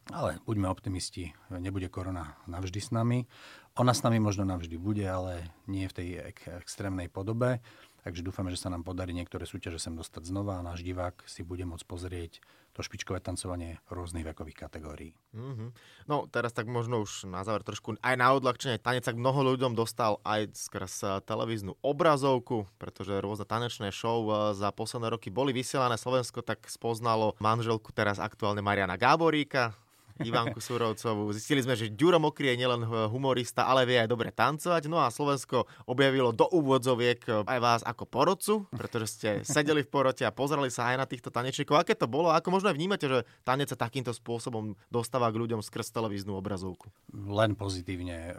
[0.08, 3.28] ale buďme optimisti, nebude korona navždy s nami.
[3.76, 7.60] Ona s nami možno navždy bude, ale nie v tej ek- extrémnej podobe.
[8.00, 11.44] Takže dúfame, že sa nám podarí niektoré súťaže sem dostať znova a náš divák si
[11.44, 12.32] bude môcť pozrieť
[12.70, 15.12] to špičkové tancovanie rôznych vekových kategórií.
[15.34, 15.68] Mm-hmm.
[16.06, 18.78] No teraz tak možno už na záver trošku aj na odľahčenie.
[18.78, 24.54] Tanec tak mnoho ľuďom dostal aj skrz eh, televíznu obrazovku, pretože rôzne tanečné show eh,
[24.54, 25.98] za posledné roky boli vysielané.
[25.98, 29.74] Slovensko tak spoznalo manželku teraz aktuálne Mariana Gáboríka,
[30.18, 31.30] Ivanku Surovcovú.
[31.30, 34.90] Zistili sme, že Ďuro Mokrý je nielen humorista, ale vie aj dobre tancovať.
[34.90, 40.26] No a Slovensko objavilo do úvodzoviek aj vás ako porodcu, pretože ste sedeli v porote
[40.26, 41.78] a pozerali sa aj na týchto tanečníkov.
[41.78, 42.34] Aké to bolo?
[42.34, 46.90] Ako možno vnímate, že tanec sa takýmto spôsobom dostáva k ľuďom skrz televíznu obrazovku?
[47.14, 48.34] Len pozitívne.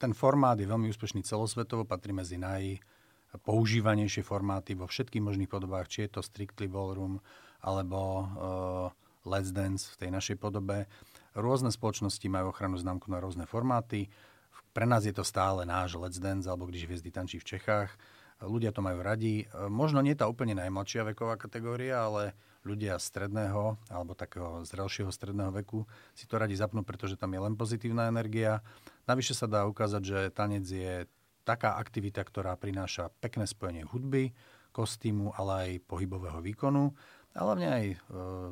[0.00, 2.80] Ten formát je veľmi úspešný celosvetovo, patrí medzi naj
[3.30, 7.22] používanejšie formáty vo všetkých možných podobách, či je to Strictly Ballroom,
[7.62, 8.26] alebo uh,
[9.24, 10.88] Let's Dance v tej našej podobe.
[11.36, 14.08] Rôzne spoločnosti majú ochranu známku na rôzne formáty.
[14.70, 17.90] Pre nás je to stále náš Let's Dance, alebo když hviezdy tančí v Čechách.
[18.40, 19.44] Ľudia to majú radi.
[19.68, 22.32] Možno nie tá úplne najmladšia veková kategória, ale
[22.64, 27.56] ľudia stredného alebo takého zrelšieho stredného veku si to radi zapnú, pretože tam je len
[27.56, 28.64] pozitívna energia.
[29.08, 31.04] Navyše sa dá ukázať, že tanec je
[31.44, 34.32] taká aktivita, ktorá prináša pekné spojenie hudby,
[34.70, 36.94] kostýmu, ale aj pohybového výkonu.
[37.30, 37.96] A hlavne aj e,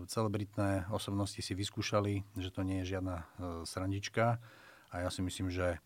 [0.07, 3.25] celebritné osobnosti si vyskúšali, že to nie je žiadna e,
[3.67, 4.39] srandička.
[4.95, 5.79] A ja si myslím, že e,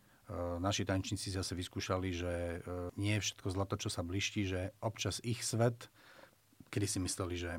[0.60, 2.56] naši tančníci zase vyskúšali, že e,
[3.00, 5.88] nie je všetko zlato, čo sa bliští, že občas ich svet,
[6.68, 7.50] kedy si mysleli, že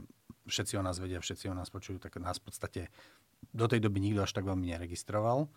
[0.45, 2.81] všetci o nás vedia, všetci o nás počujú, tak nás v podstate
[3.51, 5.49] do tej doby nikto až tak veľmi neregistroval.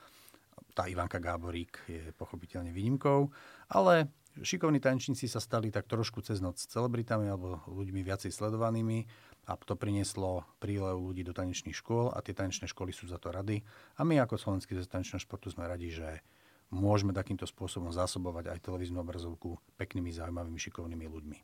[0.73, 3.29] Tá Ivanka Gáborík je pochopiteľne výnimkou,
[3.69, 4.09] ale
[4.41, 9.09] šikovní tančníci sa stali tak trošku cez noc celebritami alebo ľuďmi viacej sledovanými
[9.47, 13.31] a to prinieslo prílev ľudí do tanečných škôl a tie tanečné školy sú za to
[13.31, 13.63] rady.
[13.97, 16.21] A my ako Slovenský zväz tanečného športu sme radi, že
[16.75, 21.39] môžeme takýmto spôsobom zásobovať aj televíznu obrazovku peknými, zaujímavými, šikovnými ľuďmi.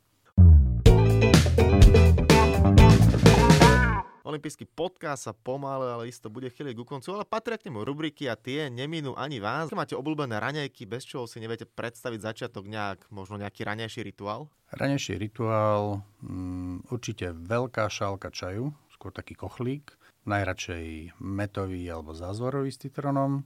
[4.23, 8.31] Olympijský podcast sa pomaly, ale isto bude chýliť ku koncu, ale patria k nemu rubriky
[8.31, 9.67] a tie neminú ani vás.
[9.75, 14.47] Máte obľúbené raňajky, bez čoho si neviete predstaviť začiatok nejak, možno nejaký raňajší rituál?
[14.71, 19.91] Ranejší rituál, mm, určite veľká šálka čaju, skôr taký kochlík,
[20.23, 23.43] najradšej metový alebo zázvorový s citronom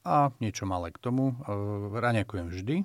[0.00, 1.36] a niečo malé k tomu.
[1.44, 1.52] E,
[1.92, 2.76] raňajkujem vždy,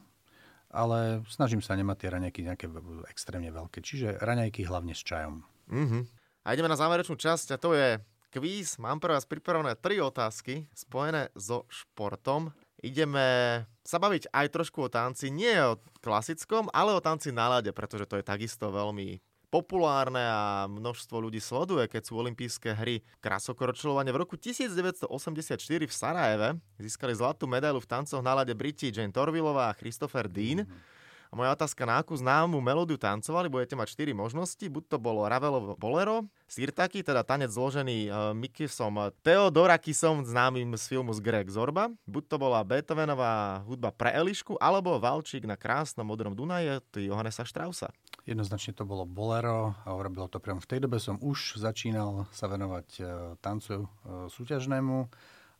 [0.67, 2.67] ale snažím sa nemať tie raňajky nejaké
[3.07, 5.47] extrémne veľké, čiže raňajky hlavne s čajom.
[5.71, 6.19] Mm-hmm.
[6.41, 8.01] A ideme na záverečnú časť a to je
[8.33, 8.81] kvíz.
[8.81, 12.49] Mám pre vás pripravené tri otázky spojené so športom.
[12.81, 18.09] Ideme sa baviť aj trošku o tanci, nie o klasickom, ale o tanci nálade, pretože
[18.09, 24.15] to je takisto veľmi populárne a množstvo ľudí sleduje, keď sú olympijské hry krasokoročľovanie.
[24.15, 26.49] V roku 1984 v Sarajeve
[26.79, 30.63] získali zlatú medailu v tancoch nálade Briti Jane Torvillová a Christopher Dean.
[30.63, 31.00] Mm-hmm.
[31.31, 34.65] A moja otázka, na akú známu melódiu tancovali, budete mať 4 možnosti.
[34.67, 41.15] Buď to bolo Ravelovo Bolero, Sirtaki, teda tanec zložený uh, Mikisom Teodorakisom, známym z filmu
[41.15, 41.87] z Greg Zorba.
[42.03, 47.47] Buď to bola Beethovenová hudba pre Elišku, alebo Valčík na krásnom modrom Dunaje, to Johannesa
[47.47, 47.95] Strausa.
[48.27, 50.99] Jednoznačne to bolo bolero a urobilo to priamo v tej dobe.
[50.99, 53.07] Som už začínal sa venovať uh,
[53.39, 55.07] tancu uh, súťažnému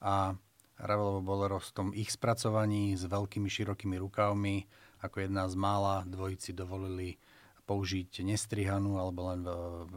[0.03, 0.36] a
[0.84, 4.67] Ravelovo bolero v tom ich spracovaní s veľkými širokými rukavmi
[5.01, 7.17] ako jedna z mála dvojici dovolili
[7.65, 9.41] použiť nestrihanú alebo len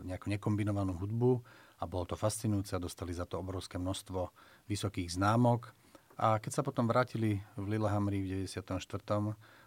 [0.05, 1.41] nejakú nekombinovanú hudbu
[1.81, 4.31] a bolo to fascinujúce a dostali za to obrovské množstvo
[4.71, 5.75] vysokých známok.
[6.15, 8.79] A keď sa potom vrátili v Lillehammeri v 94.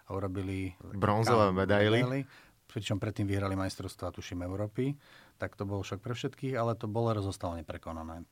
[0.08, 2.24] a urobili bronzové medaily,
[2.72, 4.96] pričom predtým vyhrali majstrovstvá, tuším, Európy,
[5.36, 8.24] tak to bol šok pre všetkých, ale to bolero zostalo neprekonané.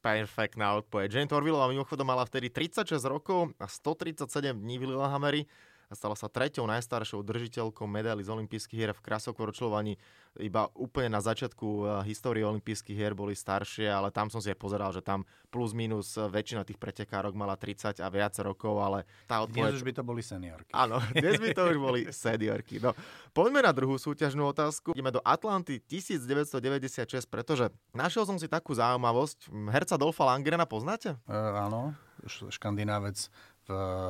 [0.00, 1.12] Perfektná odpoveď.
[1.12, 5.44] Jane Torvillová mimochodom mala vtedy 36 rokov a 137 dní v Lillehammeri
[5.90, 9.98] a stala sa treťou najstaršou držiteľkou medaily z olympijských hier v krasokoročľovaní.
[10.38, 14.58] Iba úplne na začiatku eh, histórie olympijských hier boli staršie, ale tam som si aj
[14.62, 19.02] pozeral, že tam plus minus eh, väčšina tých pretekárok mala 30 a viac rokov, ale
[19.26, 19.74] tá odpoveď...
[19.74, 20.70] Dnes už by to boli seniorky.
[20.70, 22.78] Áno, dnes by to už boli seniorky.
[22.78, 22.94] No,
[23.34, 24.94] poďme na druhú súťažnú otázku.
[24.94, 29.50] Ideme do Atlanty 1996, pretože našiel som si takú zaujímavosť.
[29.74, 31.18] Herca Dolfa Langrena poznáte?
[31.26, 33.32] E, áno, škandinávec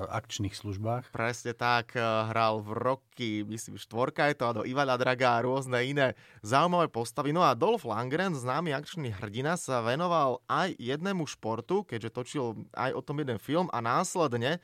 [0.08, 1.12] akčných službách.
[1.12, 5.44] Presne tak, eh, hral v roky, myslím, štvorka je to, a do Ivana Draga a
[5.44, 7.30] rôzne iné zaujímavé postavy.
[7.30, 12.90] No a Dolph Langren, známy akčný hrdina, sa venoval aj jednému športu, keďže točil aj
[12.96, 14.58] o tom jeden film a následne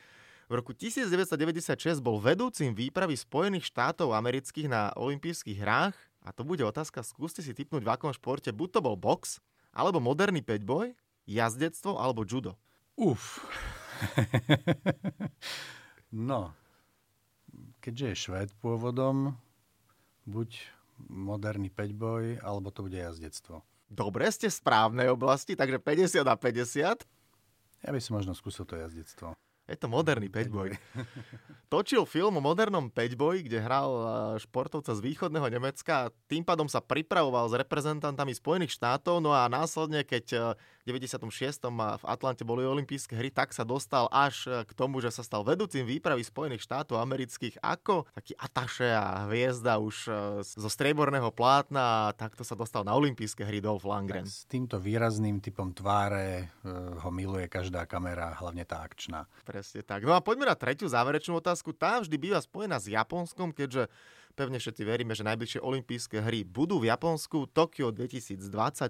[0.46, 6.62] v roku 1996 bol vedúcim výpravy Spojených štátov amerických na olympijských hrách a to bude
[6.62, 9.42] otázka, skúste si typnúť v akom športe, buď to bol box,
[9.74, 10.94] alebo moderný peťboj,
[11.26, 12.54] jazdectvo alebo judo.
[12.94, 13.42] Uf.
[16.28, 16.52] no,
[17.80, 19.38] keďže je švéd pôvodom,
[20.26, 20.58] buď
[21.06, 23.62] moderný peťboj, alebo to bude jazdectvo.
[23.86, 27.06] Dobre, ste v správnej oblasti, takže 50 a 50.
[27.86, 29.38] Ja by som možno skúsil to jazdectvo.
[29.66, 30.78] Je to moderný peťboj.
[31.66, 34.06] Točil film o modernom peťboji, kde hral eh,
[34.38, 39.50] športovca z východného Nemecka a tým pádom sa pripravoval s reprezentantami Spojených štátov, no a
[39.50, 40.40] následne, keď eh,
[40.86, 41.26] v 96.
[41.74, 45.42] v Atlante boli olympijské hry, tak sa dostal až eh, k tomu, že sa stal
[45.42, 49.96] vedúcim výpravy Spojených štátov amerických ako taký ataše a hviezda už
[50.46, 54.22] zo strieborného plátna a takto sa dostal na olympijské hry Dolph Langren.
[54.22, 56.54] Tak s týmto výrazným typom tváre
[57.02, 59.26] ho miluje každá kamera, hlavne tá akčná.
[59.56, 60.04] Presne tak.
[60.04, 61.72] No a poďme na tretiu záverečnú otázku.
[61.72, 63.88] Tá vždy býva spojená s Japonskom, keďže
[64.36, 67.48] pevne všetci veríme, že najbližšie olympijské hry budú v Japonsku.
[67.48, 68.36] Tokio 2020,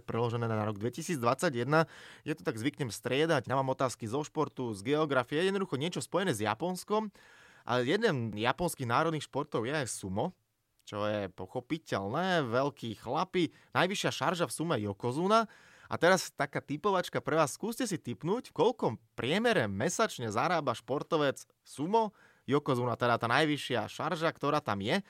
[0.02, 1.86] preložené na rok 2021.
[2.26, 3.46] Je to tak zvyknem striedať.
[3.46, 7.14] Ja mám otázky zo športu, z geografie, jednoducho niečo spojené s Japonskom.
[7.62, 10.34] A jeden japonských národných športov je sumo,
[10.82, 13.54] čo je pochopiteľné, veľký chlapi.
[13.70, 15.46] Najvyššia šarža v sume Yokozuna.
[15.86, 17.54] A teraz taká typovačka pre vás.
[17.54, 22.10] Skúste si typnúť, koľko priemere mesačne zarába športovec sumo,
[22.46, 25.02] Yokozuna, teda tá najvyššia šarža, ktorá tam je.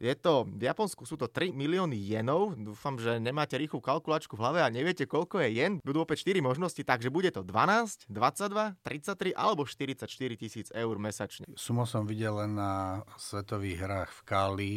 [0.00, 2.56] Je to, v Japonsku sú to 3 milióny jenov.
[2.56, 5.72] Dúfam, že nemáte rýchlu kalkulačku v hlave a neviete, koľko je jen.
[5.84, 10.08] Budú opäť 4 možnosti, takže bude to 12, 22, 33 alebo 44
[10.40, 11.44] tisíc eur mesačne.
[11.52, 14.74] Sumo som videl len na svetových hrách v Kali,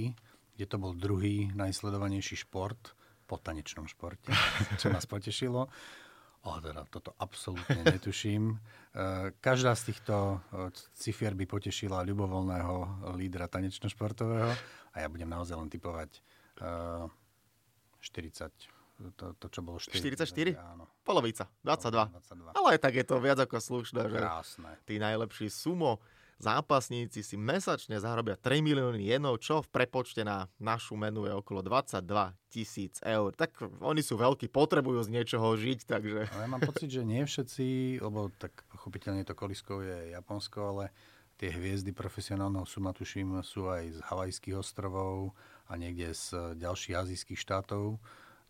[0.60, 2.92] kde to bol druhý najsledovanejší šport
[3.34, 4.30] po tanečnom športe,
[4.82, 5.65] čo nás potešilo.
[6.43, 8.54] O, teda toto absolútne netuším.
[8.93, 12.74] E, každá z týchto e, cifier by potešila ľubovoľného
[13.17, 14.54] lídra tanečno-športového
[14.93, 16.22] a ja budem naozaj len typovať
[16.62, 18.54] 40
[19.02, 19.98] e, to, to, čo bolo 4.
[19.98, 20.54] 44?
[20.62, 20.86] Áno.
[21.02, 22.54] Polovica, 22.
[22.54, 22.54] 22.
[22.54, 24.78] Ale aj tak je to viac ako slušné, že Krásne.
[24.86, 25.98] tí najlepší sumo
[26.43, 31.63] zápasníci si mesačne zarobia 3 milióny jenov, čo v prepočte na našu menu je okolo
[31.63, 32.03] 22
[32.51, 33.32] tisíc eur.
[33.32, 36.27] Tak oni sú veľkí, potrebujú z niečoho žiť, takže...
[36.36, 40.84] Ale ja mám pocit, že nie všetci, lebo tak pochopiteľne to kolisko je Japonsko, ale
[41.39, 45.32] tie hviezdy profesionálneho suma, tuším, sú aj z Havajských ostrovov
[45.71, 47.97] a niekde z ďalších azijských štátov.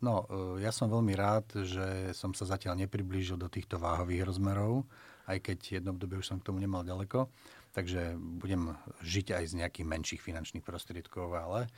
[0.04, 4.84] No, e, ja som veľmi rád, že som sa zatiaľ nepriblížil do týchto váhových rozmerov,
[5.32, 7.32] aj keď jedno obdobie už som k tomu nemal ďaleko
[7.74, 11.70] takže budem žiť aj z nejakých menších finančných prostriedkov, ale e,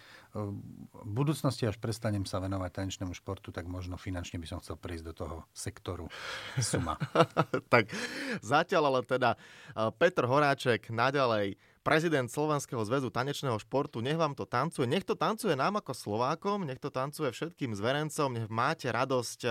[0.91, 5.05] v budúcnosti, až prestanem sa venovať tanečnému športu, tak možno finančne by som chcel prísť
[5.07, 6.11] do toho sektoru
[6.59, 6.99] suma.
[7.73, 7.89] tak
[8.43, 9.37] zatiaľ ale teda e,
[9.95, 15.55] Petr Horáček naďalej prezident Slovenského zväzu tanečného športu, nech vám to tancuje, nech to tancuje
[15.55, 19.49] nám ako Slovákom, nech to tancuje všetkým zverencom, nech máte radosť e,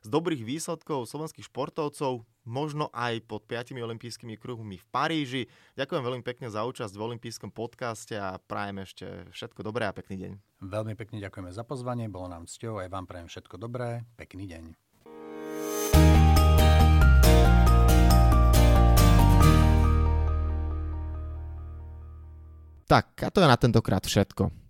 [0.00, 5.42] z dobrých výsledkov slovenských športovcov, možno aj pod 5 olympijskými kruhmi v Paríži.
[5.76, 10.16] Ďakujem veľmi pekne za účasť v olympijskom podcaste a prajem ešte všetko dobré a pekný
[10.16, 10.32] deň.
[10.64, 14.64] Veľmi pekne ďakujeme za pozvanie, bolo nám cťou aj vám prajem všetko dobré, pekný deň.
[22.90, 24.69] Tak, a to je na tentokrát všetko.